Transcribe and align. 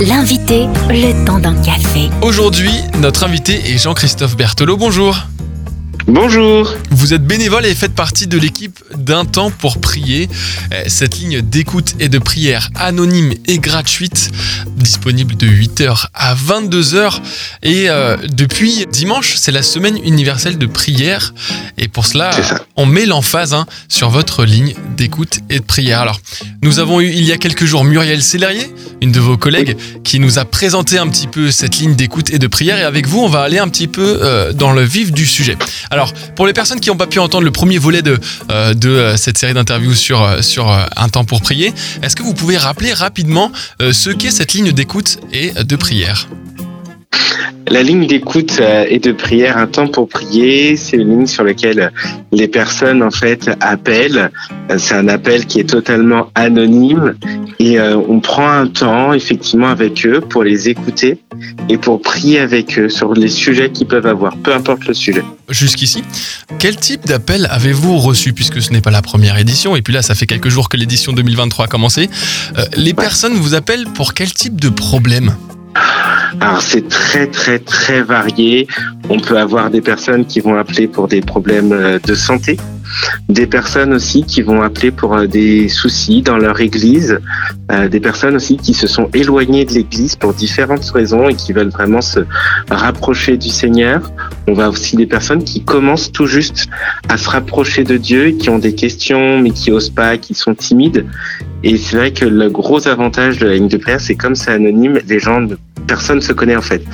L'invité, 0.00 0.66
le 0.90 1.24
temps 1.24 1.40
d'un 1.40 1.60
café. 1.60 2.08
Aujourd'hui, 2.22 2.70
notre 3.00 3.24
invité 3.24 3.72
est 3.72 3.78
Jean-Christophe 3.78 4.36
Berthelot. 4.36 4.76
Bonjour. 4.76 5.16
Bonjour. 6.06 6.72
Vous 6.90 7.12
êtes 7.12 7.26
bénévole 7.26 7.66
et 7.66 7.74
faites 7.74 7.94
partie 7.94 8.28
de 8.28 8.38
l'équipe 8.38 8.78
d'un 8.96 9.24
temps 9.24 9.50
pour 9.50 9.78
prier. 9.78 10.28
Euh, 10.72 10.84
Cette 10.86 11.18
ligne 11.18 11.42
d'écoute 11.42 11.94
et 11.98 12.08
de 12.08 12.18
prière 12.18 12.70
anonyme 12.76 13.34
et 13.46 13.58
gratuite, 13.58 14.30
disponible 14.76 15.36
de 15.36 15.46
8h 15.46 16.06
à 16.14 16.34
22h. 16.34 17.20
Et 17.62 17.90
euh, 17.90 18.16
depuis 18.32 18.86
dimanche, 18.90 19.34
c'est 19.36 19.52
la 19.52 19.62
semaine 19.62 19.98
universelle 20.02 20.58
de 20.58 20.66
prière. 20.66 21.34
Et 21.76 21.88
pour 21.88 22.06
cela, 22.06 22.30
on 22.76 22.86
met 22.86 23.04
l'emphase 23.04 23.52
hein, 23.52 23.66
sur 23.88 24.10
votre 24.10 24.44
ligne 24.44 24.74
d'écoute 24.96 25.40
et 25.50 25.58
de 25.58 25.64
prière. 25.64 26.00
Alors, 26.00 26.20
nous 26.62 26.78
avons 26.78 27.00
eu 27.00 27.10
il 27.10 27.24
y 27.24 27.32
a 27.32 27.36
quelques 27.36 27.64
jours 27.66 27.84
Muriel 27.84 28.22
Sellerier, 28.22 28.72
une 29.00 29.12
de 29.12 29.20
vos 29.20 29.36
collègues, 29.36 29.76
qui 30.04 30.20
nous 30.20 30.38
a 30.38 30.44
présenté 30.44 30.98
un 30.98 31.08
petit 31.08 31.26
peu 31.26 31.50
cette 31.50 31.78
ligne 31.78 31.94
d'écoute 31.94 32.30
et 32.30 32.38
de 32.38 32.46
prière. 32.46 32.78
Et 32.78 32.82
avec 32.82 33.06
vous, 33.06 33.20
on 33.20 33.28
va 33.28 33.42
aller 33.42 33.58
un 33.58 33.68
petit 33.68 33.88
peu 33.88 34.18
euh, 34.22 34.52
dans 34.52 34.72
le 34.72 34.82
vif 34.82 35.12
du 35.12 35.26
sujet. 35.26 35.56
Alors, 35.90 36.12
pour 36.36 36.46
les 36.46 36.52
personnes 36.52 36.80
qui 36.80 36.88
n'ont 36.88 36.96
pas 36.96 37.06
pu 37.06 37.18
entendre 37.18 37.44
le 37.44 37.50
premier 37.50 37.78
volet 37.78 38.02
de, 38.02 38.18
euh, 38.50 38.74
euh, 38.84 39.16
cette 39.16 39.38
série 39.38 39.54
d'interviews 39.54 39.94
sur, 39.94 40.18
Un 40.96 41.08
temps 41.08 41.24
pour 41.24 41.40
prier, 41.40 41.72
est-ce 42.02 42.16
que 42.16 42.22
vous 42.22 42.34
pouvez 42.34 42.56
rappeler 42.56 42.92
rapidement 42.92 43.52
ce 43.80 44.10
qu'est 44.10 44.30
cette 44.30 44.52
ligne 44.52 44.72
d'écoute 44.72 45.18
et 45.32 45.52
de 45.52 45.76
prière? 45.76 46.28
La 47.70 47.82
ligne 47.82 48.06
d'écoute 48.06 48.58
euh, 48.60 48.86
et 48.88 48.98
de 48.98 49.12
prière, 49.12 49.58
un 49.58 49.66
temps 49.66 49.88
pour 49.88 50.08
prier, 50.08 50.76
c'est 50.76 50.96
une 50.96 51.10
ligne 51.10 51.26
sur 51.26 51.44
laquelle 51.44 51.92
les 52.32 52.48
personnes 52.48 53.02
en 53.02 53.10
fait 53.10 53.50
appellent. 53.60 54.30
Euh, 54.70 54.78
C'est 54.78 54.94
un 54.94 55.08
appel 55.08 55.44
qui 55.44 55.60
est 55.60 55.68
totalement 55.68 56.30
anonyme. 56.34 57.14
Et 57.58 57.78
euh, 57.78 57.96
on 58.08 58.20
prend 58.20 58.48
un 58.48 58.66
temps 58.68 59.12
effectivement 59.12 59.68
avec 59.68 60.06
eux 60.06 60.20
pour 60.20 60.44
les 60.44 60.68
écouter 60.70 61.18
et 61.68 61.76
pour 61.76 62.00
prier 62.00 62.38
avec 62.38 62.78
eux 62.78 62.88
sur 62.88 63.12
les 63.12 63.28
sujets 63.28 63.70
qu'ils 63.70 63.86
peuvent 63.86 64.06
avoir, 64.06 64.36
peu 64.36 64.54
importe 64.54 64.86
le 64.86 64.94
sujet. 64.94 65.22
Jusqu'ici, 65.50 66.02
quel 66.58 66.76
type 66.76 67.06
d'appel 67.06 67.48
avez-vous 67.50 67.98
reçu? 67.98 68.32
Puisque 68.32 68.62
ce 68.62 68.72
n'est 68.72 68.80
pas 68.80 68.90
la 68.90 69.02
première 69.02 69.36
édition 69.38 69.76
et 69.76 69.82
puis 69.82 69.92
là 69.92 70.02
ça 70.02 70.14
fait 70.14 70.26
quelques 70.26 70.48
jours 70.48 70.68
que 70.68 70.76
l'édition 70.76 71.12
2023 71.12 71.66
a 71.66 71.68
commencé. 71.68 72.08
Les 72.76 72.94
personnes 72.94 73.34
vous 73.34 73.54
appellent 73.54 73.86
pour 73.94 74.14
quel 74.14 74.32
type 74.32 74.60
de 74.60 74.68
problème? 74.68 75.34
Alors 76.40 76.62
c'est 76.62 76.88
très 76.88 77.26
très 77.26 77.58
très 77.58 78.02
varié. 78.02 78.66
On 79.08 79.18
peut 79.18 79.38
avoir 79.38 79.70
des 79.70 79.80
personnes 79.80 80.26
qui 80.26 80.40
vont 80.40 80.56
appeler 80.56 80.86
pour 80.86 81.08
des 81.08 81.20
problèmes 81.20 81.72
euh, 81.72 81.98
de 81.98 82.14
santé, 82.14 82.58
des 83.28 83.46
personnes 83.46 83.94
aussi 83.94 84.24
qui 84.24 84.42
vont 84.42 84.60
appeler 84.62 84.90
pour 84.90 85.14
euh, 85.16 85.26
des 85.26 85.68
soucis 85.68 86.20
dans 86.22 86.36
leur 86.36 86.60
église, 86.60 87.18
euh, 87.70 87.88
des 87.88 88.00
personnes 88.00 88.36
aussi 88.36 88.56
qui 88.58 88.74
se 88.74 88.86
sont 88.86 89.08
éloignées 89.14 89.64
de 89.64 89.72
l'église 89.72 90.16
pour 90.16 90.34
différentes 90.34 90.84
raisons 90.90 91.28
et 91.28 91.34
qui 91.34 91.52
veulent 91.52 91.70
vraiment 91.70 92.02
se 92.02 92.20
rapprocher 92.70 93.36
du 93.38 93.48
Seigneur. 93.48 94.10
On 94.46 94.52
va 94.52 94.68
aussi 94.68 94.96
des 94.96 95.06
personnes 95.06 95.44
qui 95.44 95.62
commencent 95.62 96.12
tout 96.12 96.26
juste 96.26 96.66
à 97.08 97.16
se 97.16 97.28
rapprocher 97.30 97.84
de 97.84 97.96
Dieu 97.96 98.32
qui 98.32 98.50
ont 98.50 98.58
des 98.58 98.74
questions 98.74 99.38
mais 99.38 99.50
qui 99.50 99.72
osent 99.72 99.90
pas, 99.90 100.18
qui 100.18 100.34
sont 100.34 100.54
timides. 100.54 101.06
Et 101.64 101.76
c'est 101.76 101.96
vrai 101.96 102.12
que 102.12 102.24
le 102.24 102.48
gros 102.50 102.86
avantage 102.86 103.38
de 103.38 103.46
la 103.46 103.54
ligne 103.54 103.68
de 103.68 103.78
prière, 103.78 104.00
c'est 104.00 104.14
comme 104.14 104.34
c'est 104.36 104.52
anonyme, 104.52 105.00
les 105.08 105.18
gens, 105.18 105.40
ne- 105.40 105.56
personne 105.88 106.20
se 106.20 106.32
connaît 106.32 106.54
en 106.54 106.62
fait. 106.62 106.84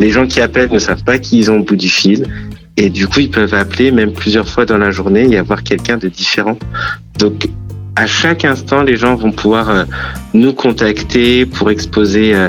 Les 0.00 0.10
gens 0.10 0.26
qui 0.26 0.40
appellent 0.40 0.72
ne 0.72 0.78
savent 0.78 1.04
pas 1.04 1.18
qui 1.18 1.38
ils 1.38 1.50
ont 1.50 1.58
au 1.58 1.64
bout 1.64 1.76
du 1.76 1.90
fil. 1.90 2.26
Et 2.76 2.90
du 2.90 3.06
coup, 3.06 3.20
ils 3.20 3.30
peuvent 3.30 3.54
appeler 3.54 3.92
même 3.92 4.12
plusieurs 4.12 4.48
fois 4.48 4.64
dans 4.64 4.78
la 4.78 4.90
journée 4.90 5.28
et 5.30 5.36
avoir 5.36 5.62
quelqu'un 5.62 5.96
de 5.96 6.08
différent. 6.08 6.58
Donc, 7.18 7.46
à 7.94 8.06
chaque 8.06 8.44
instant, 8.44 8.82
les 8.82 8.96
gens 8.96 9.14
vont 9.14 9.30
pouvoir 9.30 9.70
euh, 9.70 9.84
nous 10.32 10.52
contacter 10.52 11.46
pour 11.46 11.70
exposer 11.70 12.34
euh, 12.34 12.48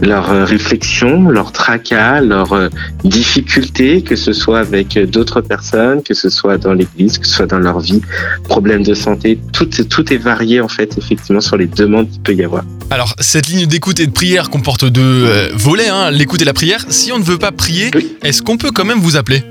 leurs 0.00 0.30
euh, 0.30 0.44
réflexions, 0.44 1.28
leurs 1.28 1.50
tracas, 1.50 2.20
leurs 2.20 2.70
difficultés, 3.02 4.02
que 4.02 4.14
ce 4.14 4.32
soit 4.32 4.60
avec 4.60 4.96
d'autres 5.10 5.40
personnes, 5.40 6.04
que 6.04 6.14
ce 6.14 6.30
soit 6.30 6.58
dans 6.58 6.74
l'église, 6.74 7.18
que 7.18 7.26
ce 7.26 7.34
soit 7.34 7.46
dans 7.46 7.58
leur 7.58 7.80
vie, 7.80 8.02
problèmes 8.44 8.84
de 8.84 8.94
santé. 8.94 9.40
Tout, 9.52 9.66
tout 9.66 10.12
est 10.12 10.18
varié 10.18 10.60
en 10.60 10.68
fait, 10.68 10.96
effectivement, 10.96 11.40
sur 11.40 11.56
les 11.56 11.66
demandes 11.66 12.08
qu'il 12.08 12.22
peut 12.22 12.34
y 12.34 12.44
avoir. 12.44 12.62
Alors, 12.90 13.14
cette 13.20 13.48
ligne 13.48 13.66
d'écoute 13.66 14.00
et 14.00 14.06
de 14.06 14.12
prière 14.12 14.48
comporte 14.48 14.86
deux 14.86 15.02
euh, 15.26 15.48
volets, 15.52 15.88
hein, 15.88 16.10
l'écoute 16.10 16.40
et 16.40 16.44
la 16.46 16.54
prière. 16.54 16.86
Si 16.88 17.12
on 17.12 17.18
ne 17.18 17.24
veut 17.24 17.38
pas 17.38 17.52
prier, 17.52 17.90
Oui. 17.94 18.16
est-ce 18.24 18.42
qu'on 18.42 18.56
peut 18.56 18.70
quand 18.70 18.84
même 18.86 18.98
vous 18.98 19.16
appeler? 19.16 19.42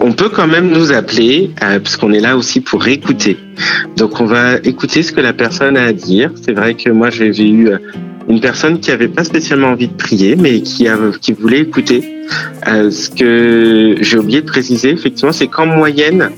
On 0.00 0.12
peut 0.12 0.28
quand 0.28 0.46
même 0.46 0.70
nous 0.70 0.92
appeler 0.92 1.50
euh, 1.62 1.80
parce 1.80 1.96
qu'on 1.96 2.12
est 2.12 2.20
là 2.20 2.36
aussi 2.36 2.60
pour 2.60 2.86
écouter. 2.86 3.38
Donc 3.96 4.20
on 4.20 4.26
va 4.26 4.56
écouter 4.62 5.02
ce 5.02 5.10
que 5.10 5.20
la 5.20 5.32
personne 5.32 5.76
a 5.76 5.84
à 5.84 5.92
dire. 5.92 6.30
C'est 6.44 6.52
vrai 6.52 6.74
que 6.74 6.90
moi 6.90 7.08
j'avais 7.08 7.48
eu 7.48 7.70
euh, 7.70 7.78
une 8.28 8.40
personne 8.40 8.78
qui 8.78 8.90
avait 8.90 9.08
pas 9.08 9.24
spécialement 9.24 9.68
envie 9.68 9.88
de 9.88 9.94
prier, 9.94 10.36
mais 10.36 10.60
qui 10.60 10.86
a, 10.86 10.98
qui 11.20 11.32
voulait 11.32 11.60
écouter. 11.60 12.24
Euh, 12.68 12.90
ce 12.90 13.08
que 13.08 13.96
j'ai 14.00 14.18
oublié 14.18 14.42
de 14.42 14.46
préciser, 14.46 14.90
effectivement, 14.90 15.32
c'est 15.32 15.46
qu'en 15.46 15.66
moyenne, 15.66 16.30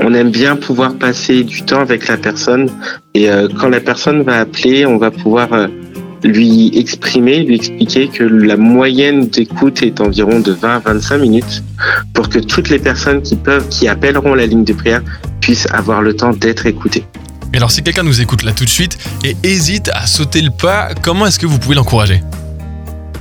on 0.00 0.14
aime 0.14 0.30
bien 0.30 0.56
pouvoir 0.56 0.94
passer 0.94 1.44
du 1.44 1.62
temps 1.62 1.80
avec 1.80 2.08
la 2.08 2.16
personne. 2.16 2.70
Et 3.14 3.30
euh, 3.30 3.48
quand 3.48 3.68
la 3.68 3.80
personne 3.80 4.22
va 4.22 4.40
appeler, 4.40 4.86
on 4.86 4.98
va 4.98 5.10
pouvoir 5.10 5.52
euh, 5.52 5.68
lui 6.24 6.70
exprimer, 6.76 7.42
lui 7.42 7.56
expliquer 7.56 8.08
que 8.08 8.24
la 8.24 8.56
moyenne 8.56 9.28
d'écoute 9.28 9.82
est 9.82 10.00
environ 10.00 10.40
de 10.40 10.52
20 10.52 10.76
à 10.76 10.78
25 10.78 11.18
minutes 11.18 11.62
pour 12.14 12.28
que 12.28 12.38
toutes 12.38 12.68
les 12.68 12.78
personnes 12.78 13.22
qui 13.22 13.36
peuvent, 13.36 13.68
qui 13.68 13.88
appelleront 13.88 14.34
la 14.34 14.46
ligne 14.46 14.64
de 14.64 14.72
prière 14.72 15.02
puissent 15.40 15.68
avoir 15.72 16.02
le 16.02 16.14
temps 16.14 16.32
d'être 16.32 16.66
écoutées. 16.66 17.04
Et 17.52 17.56
alors, 17.56 17.70
si 17.70 17.82
quelqu'un 17.82 18.02
nous 18.02 18.20
écoute 18.20 18.42
là 18.42 18.52
tout 18.52 18.64
de 18.64 18.70
suite 18.70 18.98
et 19.24 19.34
hésite 19.42 19.90
à 19.94 20.06
sauter 20.06 20.42
le 20.42 20.50
pas, 20.50 20.90
comment 21.02 21.26
est-ce 21.26 21.38
que 21.38 21.46
vous 21.46 21.58
pouvez 21.58 21.74
l'encourager? 21.74 22.22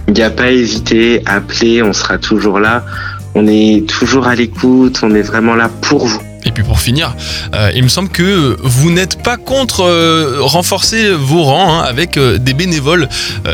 Il 0.10 0.14
n'y 0.14 0.22
a 0.22 0.30
pas 0.30 0.44
à 0.44 0.52
hésiter, 0.52 1.22
appelez, 1.26 1.82
on 1.82 1.94
sera 1.94 2.18
toujours 2.18 2.60
là. 2.60 2.86
On 3.36 3.46
est 3.48 3.88
toujours 3.88 4.28
à 4.28 4.36
l'écoute, 4.36 5.00
on 5.04 5.14
est 5.14 5.22
vraiment 5.22 5.56
là 5.56 5.70
pour 5.82 6.06
vous. 6.06 6.22
Puis 6.58 6.64
pour 6.64 6.80
finir, 6.80 7.16
euh, 7.54 7.72
il 7.76 7.84
me 7.84 7.88
semble 7.88 8.10
que 8.10 8.58
vous 8.64 8.90
n'êtes 8.90 9.22
pas 9.22 9.38
contre 9.38 9.82
euh, 9.82 10.38
renforcer 10.40 11.12
vos 11.12 11.44
rangs 11.44 11.82
hein, 11.82 11.84
avec 11.88 12.18
euh, 12.18 12.40
des 12.40 12.56
bénévoles 12.56 13.08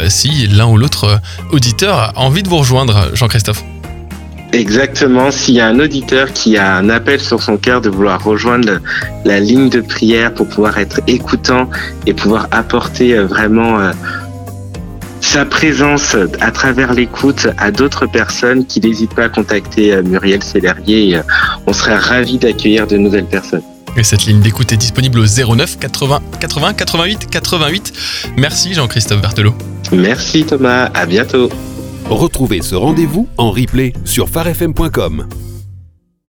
si 0.08 0.48
l'un 0.48 0.68
ou 0.68 0.78
l'autre 0.78 1.20
auditeur 1.52 1.98
a 1.98 2.14
envie 2.16 2.44
de 2.44 2.48
vous 2.48 2.60
rejoindre, 2.60 3.10
Jean-Christophe. 3.14 3.62
Exactement, 4.54 5.32
s'il 5.32 5.56
y 5.56 5.60
a 5.60 5.68
un 5.68 5.82
auditeur 5.82 6.32
qui 6.32 6.58
a 6.58 6.78
un 6.78 6.90
appel 6.90 7.20
sur 7.20 7.44
son 7.44 7.58
cœur 7.58 7.82
de 7.82 7.90
vouloir 7.90 8.24
rejoindre 8.24 8.80
la 9.26 9.42
ligne 9.42 9.68
de 9.68 9.82
prière 9.82 10.34
pour 10.34 10.48
pouvoir 10.48 10.78
être 10.78 11.02
écoutant 11.08 11.70
et 12.06 12.14
pouvoir 12.14 12.48
apporter 12.52 13.18
vraiment 13.18 13.92
sa 15.34 15.46
présence 15.46 16.16
à 16.42 16.52
travers 16.52 16.94
l'écoute 16.94 17.48
à 17.58 17.72
d'autres 17.72 18.06
personnes, 18.06 18.68
qui 18.68 18.80
n'hésitent 18.80 19.16
pas 19.16 19.24
à 19.24 19.30
contacter 19.30 19.92
euh, 19.92 20.04
Muriel 20.04 20.44
Sellerier. 20.44 21.16
euh, 21.16 21.24
on 21.66 21.74
serait 21.74 21.96
ravis 21.96 22.38
d'accueillir 22.38 22.86
de 22.86 22.98
nouvelles 22.98 23.26
personnes. 23.26 23.64
Et 23.98 24.04
cette 24.04 24.28
ligne 24.28 24.42
d'écoute 24.42 24.72
est 24.72 24.78
disponible 24.78 25.18
au 25.18 25.26
09 25.26 25.80
80 25.80 26.22
80 26.40 26.74
88 26.74 27.30
88. 27.32 27.94
Merci 28.38 28.76
Jean-Christophe 28.76 29.22
Berthelot. 29.22 29.56
Merci 29.92 30.46
Thomas, 30.46 30.92
à 30.94 31.08
bientôt. 31.08 31.50
Retrouvez 32.12 32.62
ce 32.62 32.76
rendez-vous 32.76 33.28
en 33.40 33.50
replay 33.50 33.94
sur 34.06 34.30
farfm.com. 34.30 35.26